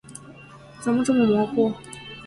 [0.81, 1.71] 怎么这么模糊？